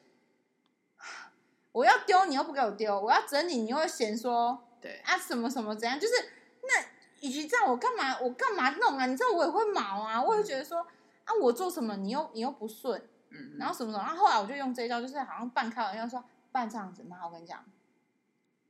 [1.73, 5.99] 我要丢，你又不给我丢；我要整理，你又会嫌说，对啊，什么什么怎样？
[5.99, 6.13] 就是
[6.61, 6.81] 那
[7.27, 8.17] 与其这样，我干嘛？
[8.21, 9.05] 我干嘛弄啊？
[9.05, 12.97] 你知道，我也会毛啊，我会觉得说，啊，我做什么，你又你又不顺，
[13.31, 17.65] 嗯，然后什么什么，然后后来我就用这一招，就是好像半开玩笑说，半这样子妈，我跟你讲，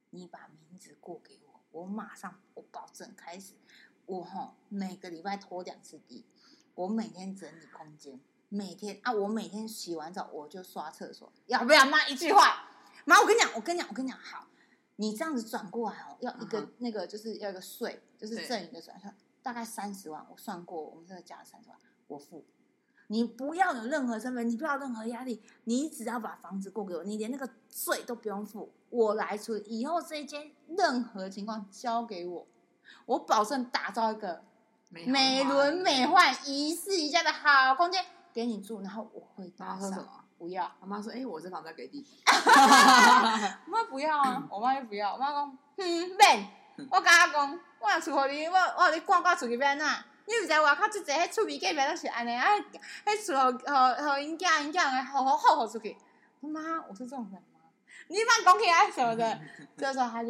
[0.09, 3.53] 你把名字过给我，我马上，我保证开始，
[4.05, 6.25] 我哈每个礼拜拖两次地，
[6.75, 8.19] 我每天整理空间。
[8.51, 11.85] 每天啊，我每天洗完澡我就刷厕所，要不要？
[11.85, 12.67] 妈一句话，
[13.05, 14.47] 妈，我跟你讲，我跟你讲，我跟你讲，好，
[14.95, 16.69] 你这样子转过来哦，要一个、uh.
[16.79, 22.43] 那个就是要一个税，就是赠与的转算，大概三十万，我算过，我们这个加了三十万，我付。
[23.11, 29.63] 你不要有任何身份，你不要任何压力，你只要把房子过给我，你连那个税都不用付，我来处理。
[29.67, 32.47] 以后这一间任何情况交给我，
[33.05, 34.43] 我保证打造一个
[34.89, 38.05] 美轮美奂、一室一家的好空间。
[38.31, 39.81] 给你住，然后我会打扫。
[39.81, 40.09] 妈说什么？
[40.37, 40.71] 不要。
[40.79, 42.21] 我妈说：“哎、欸，我这房子要给弟弟。
[43.65, 45.13] ”我妈不要啊，我妈又不要。
[45.13, 46.47] 我妈讲：“嗯，免。”
[46.89, 50.05] 我跟她讲：“我出去你，我我你挂挂出去边啊？
[50.29, 52.45] 你唔知外口即个迄厝边隔壁都是安尼，啊，
[53.03, 55.97] 迄厝互互互因囝因囝诶，好好好好出去。
[56.39, 57.59] 妈，我是这种人吗？
[58.09, 59.41] 你妈讲起来什么的，
[59.75, 60.29] 这时候他就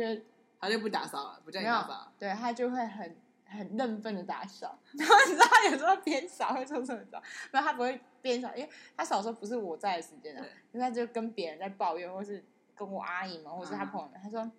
[0.57, 2.09] 他就不打扫了，不叫你打扫。
[2.17, 4.79] 对，他就会很很认份的打扫。
[4.93, 7.21] 然后你知道有时候边扫会做什么？
[7.51, 12.41] 没有，他不会边扫，因为他扫的时候不是我在的时间啊，因为他就跟别人在抱怨，或是
[12.73, 14.49] 跟我阿姨嘛，或是他朋友，他说。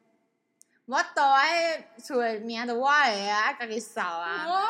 [0.90, 4.44] 我倒啊，迄，厝诶名都我诶啊，家己扫啊。
[4.48, 4.60] 哇！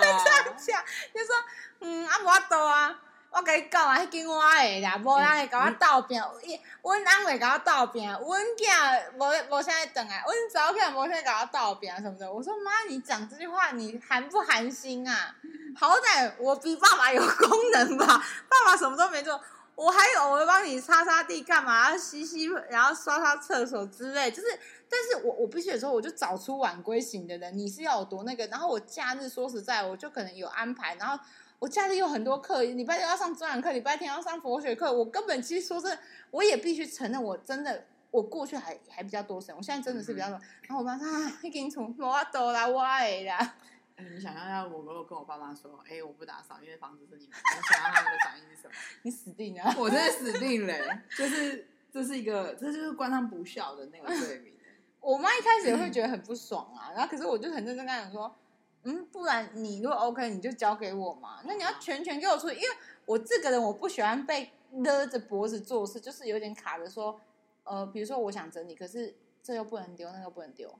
[0.00, 1.36] 这样讲，就说
[1.80, 2.92] 嗯啊，我倒啊，
[3.30, 6.20] 我甲你讲啊，迄间我诶啦，无人会甲我斗拼。
[6.42, 12.32] 伊，阮翁会甲我斗拼，阮囝无无啥会转来，阮查某囝无啥甲我斗拼什么的。
[12.32, 15.32] 我说妈，你讲这句话，你寒不寒心啊？
[15.78, 18.04] 好歹我比爸爸有功能吧？
[18.48, 19.40] 爸爸什么都没做。
[19.80, 21.96] 我还有，我会帮你擦擦地，干嘛？
[21.96, 24.30] 洗洗，然后刷刷厕所之类。
[24.30, 24.48] 就是，
[24.90, 27.56] 但是我我必须有时候我就早出晚归型的人。
[27.56, 28.46] 你是要有多那个？
[28.48, 30.96] 然后我假日说实在，我就可能有安排。
[30.96, 31.18] 然后
[31.58, 34.92] 我假日有很多课，礼拜六要上专栏课，礼拜天要上佛学课。
[34.92, 35.96] 我根本其实说是，
[36.30, 40.38] 我也必须承认，我真的，我过去还还比较多神，我现在真的是比较多。
[40.64, 43.54] 然后我妈说啊，已经从我都来我的啦。
[44.00, 48.74] 你想象一下，我如果跟我爸妈说：“哎、欸，我不打扫，因为房子是你们。”你想要他们的反应是什么？
[49.02, 49.74] 你死定了！
[49.78, 51.02] 我真的死定了、欸。
[51.16, 54.54] 就是这是一个，这就是官场不孝的那个罪名。
[55.00, 58.36] 我妈一开始也会觉得很不爽啊，然后可是我就很认真跟她讲说
[58.84, 61.40] ：“嗯，不然你如果 OK，你就交给我嘛。
[61.44, 62.68] 那你要全权给我处理，因为
[63.06, 67.20] 我这个人我不喜欢被勒着脖子做事，就是有点卡着说，
[67.64, 70.78] 呃，比如说我想整理，可是这又不能丢，那个不能丢。”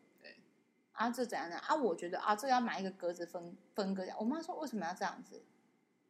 [1.00, 1.56] 啊，这怎样呢？
[1.56, 4.14] 啊，我觉得啊，这要买一个格子分分割掉。
[4.18, 5.42] 我妈说，为什么要这样子？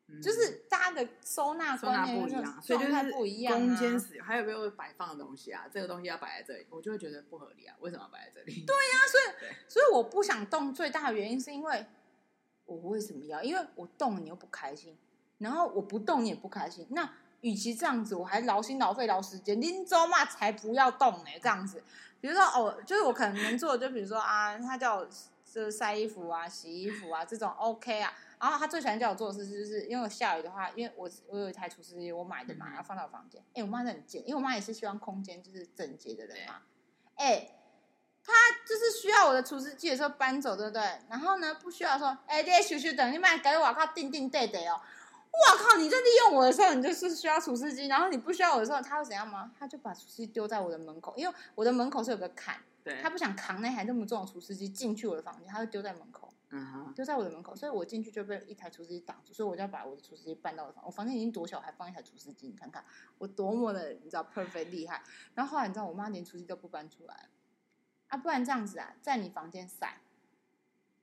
[0.08, 3.56] 嗯、就是大家的收纳观念不一样，所以就是不一样、啊。
[3.56, 5.68] 空间使用还有没有摆放的东西啊？
[5.72, 7.76] 这个东西要摆在这里，我就会觉得不合理啊。
[7.78, 8.52] 为什么要摆在这里？
[8.66, 11.86] 对呀、啊，所以所以我不想动，最大的原因是因为
[12.64, 13.40] 我为什么要？
[13.44, 14.98] 因为我动你又不开心，
[15.38, 16.84] 然后我不动你也不开心。
[16.90, 17.08] 那
[17.40, 21.38] 与其这样子，我还劳心劳肺劳时间，拎走嘛才不要动呢、欸。
[21.38, 21.82] 这样子。
[22.20, 25.06] 比如说哦，就是我可能能做的，就比如说啊，他叫我
[25.50, 28.12] 就是晒衣服啊、洗衣服啊这种 OK 啊。
[28.38, 33.42] 然后他最喜欢叫我做的事，就是因为下雨的话，因为我我有一台除湿机，我买的嘛，要放到我房间。
[33.54, 36.62] 哎，我妈很贱，因为我妈也是希望空间就是整洁的人嘛。
[37.16, 37.50] 哎，
[38.24, 38.32] 他
[38.66, 40.82] 就是需要我的除湿机的时候搬走，对不对？
[41.10, 44.80] 然后呢，不需要说，哎，这些咻咻等你买给我靠定定对对哦。
[45.32, 45.76] 我靠！
[45.78, 49.52] 你在利用我的时候，你就是需要除湿机；然后你不需要我的时候，他会怎样吗？
[49.58, 60.84] 他就把除湿机丢在我的门口，因为我的门口是有个坎，对，他不想扛那台那么重的除湿机进去我的房间，他就丢在门口，嗯哼，丢在我的门口，所以我进去就被一台除湿机挡住，所以我就要把我的除湿机搬到我的房。
[60.84, 62.84] 我房间已经多小，还放一台除湿机，你看看
[63.18, 65.02] 我多么的你知道 perfect 厉害。
[65.34, 67.28] 然后后来你知道，我妈连除湿机都不搬出来，
[68.08, 70.00] 啊，不然这样子啊，在你房间晒。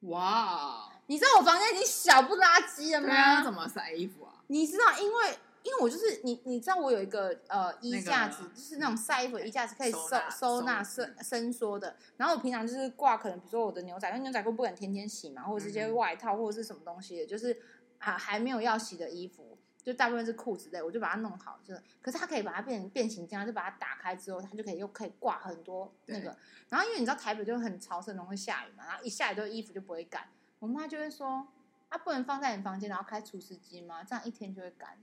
[0.02, 3.14] 哇你知道我房间已经小不拉几了吗？
[3.16, 4.44] 啊怎么晒衣服啊？
[4.48, 10.00] 你知道，因为因为我就是你，你知道我有一个呃衣架子，就是那种晒衣服的衣架子，可以收
[10.40, 11.96] 收纳伸伸缩的。
[12.18, 17.58] 然后我平常就是挂，可能比如说我的牛仔，因为牛仔裤不敢天天洗嘛，或者是一些外套或者是什么东西的，就是
[18.00, 19.57] 啊还没有要洗的衣服。
[19.88, 26.36] 就大部分是裤子类，我就把它弄好，就是，可是它可以把它变成变形金刚，就把它打开之后，它就可以又可以挂很多那个。
[26.68, 30.28] 然后因为你知道台北就很潮湿，容易下雨嘛，然后一下雨就衣服就不会干。
[30.60, 31.48] 我妈就会说
[31.88, 34.04] ：“啊，不能放在你房间，然后开除湿机吗？
[34.04, 35.00] 这样一天就会干。”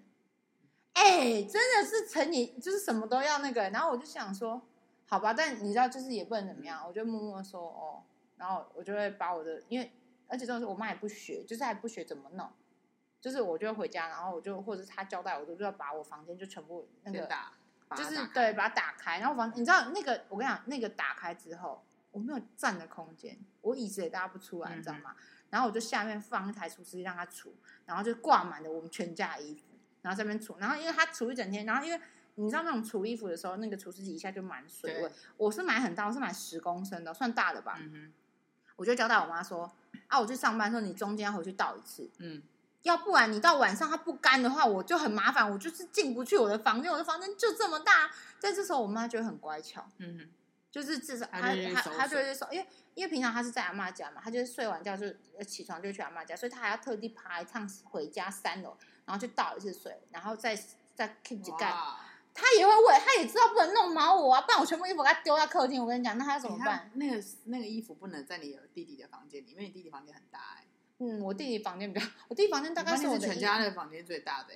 [0.93, 3.71] 哎，真的是成你就是什么都要那个。
[3.71, 4.61] 然后我就想说
[5.09, 8.03] ：“好吧，但你知道，就是也不能怎么样。”我就默默说：“哦。”
[8.37, 9.91] 然后我就会把我的，因为
[10.29, 12.47] 而且这种事我妈也不学，就是还不学怎么弄。
[13.25, 17.27] 就是我就会回家，然后我就或者是他交代我，就就要把我房间就全部那个，
[17.97, 19.19] 就是对，把它打开。
[19.19, 25.17] 然后房，你知道那个，我跟你讲，那个打开之后，我没有站的空间，我椅子也搭不出来，你知道吗？
[25.49, 27.57] 然后我就下面放一台除湿机让它除，
[27.87, 29.63] 然后就挂满了我们全家的衣服，
[30.03, 30.59] 然后这边除。
[30.59, 31.99] 然后因为它除一整天，然后因为
[32.35, 35.11] 你知道那种除衣服的时候，那个除湿机一下就满水位。
[35.39, 37.81] 我是买很大，我是买十公升的，算大的吧。
[38.77, 39.73] 我就交代我妈说，
[40.09, 42.11] 啊，我去上班的时候，你中间回去倒一次。
[42.19, 42.43] 嗯。
[42.85, 48.11] 要不然你到晚上它不干的话，我就很麻烦，我就是进不去我的房间，我的房间就这么大。
[48.39, 50.31] 在这时候，我妈就会很乖巧，嗯哼，
[50.71, 55.07] 就是至少她她她就会说，因为因为平常她是在阿妈家嘛，她就是睡完觉就
[55.47, 60.55] 起床就去阿妈家，所以她还要特地爬一趟回家三楼，然后去倒一次水，然后再
[60.95, 61.73] 再 keep 着干。
[62.35, 65.81] 她也会问，她也知道不能弄毛我啊，不然我全部衣服给她丢在客厅。
[65.81, 66.81] 我跟你讲，那她怎么办？
[66.81, 70.69] 欸、那个那个衣服不能在你弟弟的房间里，因为你弟弟房间很大哎、欸。
[70.99, 74.55] 嗯，我弟弟房间比较，我弟弟房间大概是我全家的房间最大的。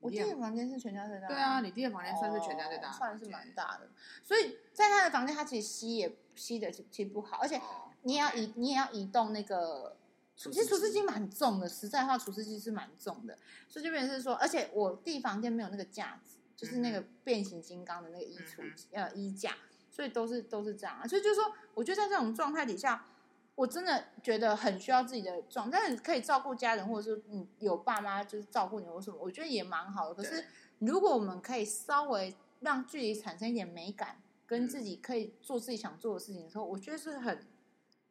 [0.00, 1.28] 我弟弟房间是全家最大的。
[1.28, 3.88] 对啊，你弟弟房间算是全家最大，算是蛮大的。
[4.22, 7.58] 所以在他的房间，他其实吸也吸的其实不好，而且
[8.02, 9.96] 你也要移，你也要移动那个
[10.36, 19.56] 其实除湿机蛮重的，实在话，除湿机是蛮重的，所以就变成是说，而且我弟房间没有那个架子，就是那个变形金刚的那个衣橱、嗯、呃衣架，
[19.90, 21.08] 所以都是都是这样啊。
[21.08, 23.06] 所以就是说，我觉得在这种状态底下，
[23.54, 30.14] 我真的觉得很需要自己的状态，但可以照顾家人，或者是你有爸妈就是照顾你或什么，我觉得也蛮好的。
[30.14, 30.44] 可是
[30.78, 37.46] 如果我们可以稍微让距离产生一点美感，跟自己可以做自己想做的事情的时候，我觉得是很。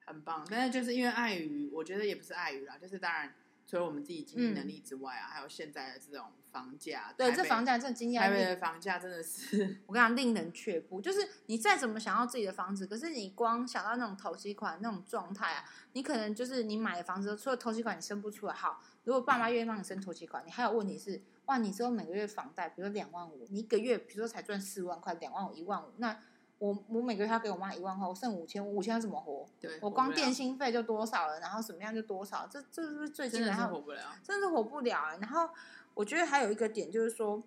[0.06, 3.34] 很棒，但是就是因为碍于，我觉得也不是碍于啦，就是当然
[3.66, 11.02] 除了我们自己经济能力之外啊，嗯、还有现在的这种房价，对，这房价这经济，台北的房价真的是，我跟你讲令人却步。
[11.02, 18.54] 就是你再怎么想要自己的房子，可是你光想到那种投期款那种状态啊，你可能就是你买的房子除了投期款你生不出来。
[18.54, 26.16] 好，如果爸妈愿意帮你生投期款，你还有问题是，哇，你之后每个月房贷，比如说两万五，你一个月比如说才赚四万块，两万五一万五，那。
[26.60, 29.46] 我我每个月要给我妈一万块，我剩五千，五千要怎么活？
[29.60, 35.18] 对，我光电信费就多少了，然后什么样就多少，这这是最近然后活不了，真的是活不了。
[35.20, 35.50] 然后
[35.94, 37.44] 我觉得还有一个点就是说，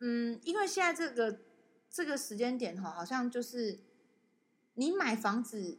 [0.00, 1.40] 嗯，因为现在这个
[1.88, 3.78] 这个时间点哈，好像就是
[4.74, 5.78] 你买房子，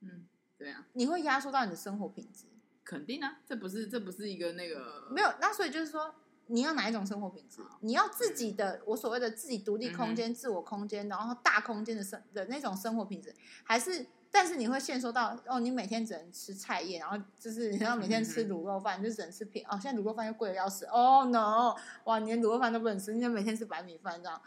[0.00, 0.26] 嗯，
[0.56, 2.46] 对啊，你会压缩到你的生活品质，
[2.84, 6.14] 肯定啊，这不是这不是一个那个没有，那所以就是说。
[6.48, 7.62] 你要哪一种生活品质？
[7.80, 14.04] 你要自己的，我所谓的自己独立空间、嗯、自我空间，然后大空间的生的那种生活品质，还是？
[14.32, 19.78] 但是你会限缩到哦，你每天只能吃菜叶，然后就是你要每天吃卤肉饭，嗯、就只能吃平哦。
[19.80, 21.76] 现在卤肉饭又贵的要死哦，no！
[22.04, 24.42] 哇，你连卤肉饭都不能吃，你要每天吃白米饭这样，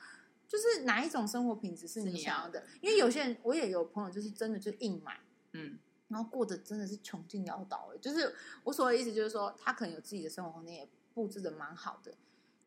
[0.47, 2.63] 就是哪一种生活品质是你想要的？
[2.81, 5.19] 因为有些人，我也有朋友，就是真的就硬买，
[5.53, 5.77] 嗯，
[6.09, 7.91] 然后过得真的是穷尽潦倒。
[8.01, 10.89] 就是我所谓的意思，就是说他可能有自己的生活空间也。
[11.15, 12.13] 布置的蛮好的，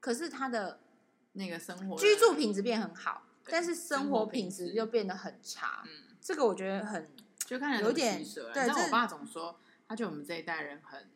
[0.01, 0.81] 可是他的
[1.35, 5.85] 那个生活居住品质变很好，但是生活品质又变得很差。
[5.85, 7.09] 嗯，这个我觉得很
[7.45, 8.25] 就看起来有点。
[8.25, 11.09] 对，但我爸总说，他觉得我们这一代人很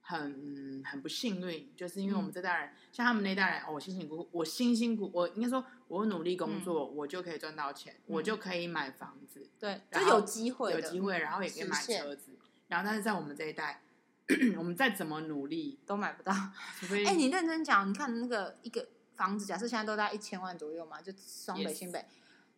[0.00, 12.32] 很很不幸运，就是因为我们这代人，像他们那代人，哦，我辛辛苦苦，我辛辛苦，我应该说，我努力工作，我就可以赚到钱，我就可以买房子，对，就有机会，有机会，然后也可以买车子，
[12.68, 13.82] 然后但是在我们这一代。
[14.56, 18.86] 我们再怎么努力都买不到，哎、欸，你认真讲，你看那个一个
[19.16, 22.06] 房子，假设现在都在一千万左右嘛，就双北、新北.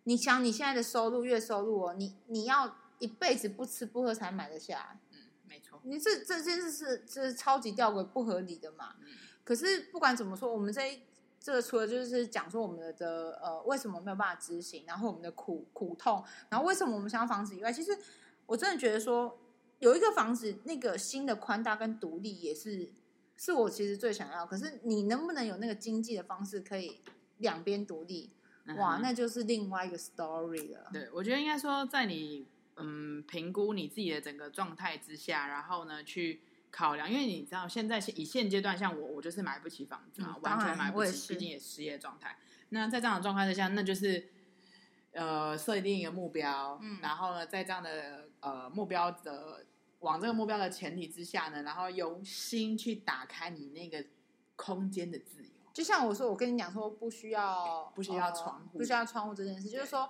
[0.05, 8.95] 你想你现在的收入、月收入哦，你你要一辈子不吃不喝才买得下，嗯，没错，你这这件事是这是超级吊诡、不合理的嘛。
[9.01, 9.07] 嗯、
[9.45, 11.01] 可是不管怎么说，我们这一
[11.41, 17.97] 这个除了就是讲说我们的呃为什么没有办法执行，然后我们的苦苦痛，然后为什么我们想要房子以外，其实
[18.47, 19.39] 我真的觉得说。
[19.79, 22.89] 有一个房子，那个新的宽大跟独立也是，
[23.37, 24.47] 是我其实最想要。
[24.47, 27.01] 可是你能不能有那个经济的方式，可以
[27.39, 28.31] 两边独立？
[28.77, 30.89] 哇，那就是另外一个 story 了。
[30.93, 32.47] 对，我觉得应该说，在你
[32.77, 36.41] 嗯评估你自己的整个状态之下，然后呢去
[36.71, 42.39] 考量，因为你知道现在以现阶段，像我，我就是买不起房子啊，嗯、完全买不起，毕竟也失业状态。
[42.71, 44.29] 那在这样的状态之下，那就是
[45.13, 49.67] 呃设定一个目标，嗯、然后呢，在这样的呃目标的。
[50.03, 54.05] 往这个目标的前提之下呢，然后由心去打开你那个
[54.57, 55.52] 空间的自由。
[55.73, 60.09] 就像我说，我跟你讲说，不需要不需要窗户，不需要窗户这件事，就是说，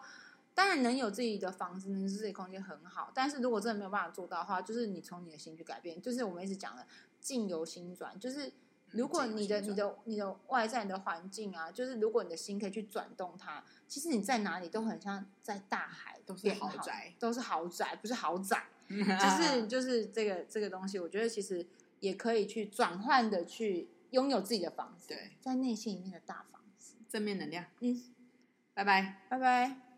[0.54, 3.10] 当然能有自己的房子，能自己空间很好。
[3.14, 6.00] 但是如果真的没有办法做到的话，就是你从你的心去改变。
[6.00, 6.86] 就是我们一直讲的
[7.20, 8.52] 境由心转，就是
[8.90, 18.66] 如果你的、嗯、你的你的外在的环境啊，就是如果你的心可以去转动它，其实你在哪里都很像在大海，都是豪宅，都是豪宅，不是豪宅。
[18.92, 21.66] 就是就是这个这个东西，我觉得其实
[22.00, 27.66] 也可以去转换的去拥有自己的房子，对，在内心里面的大房子，正面能量。
[27.80, 28.00] 嗯，
[28.72, 29.91] 拜拜，拜拜。